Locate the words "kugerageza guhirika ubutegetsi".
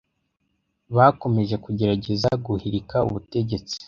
1.63-3.75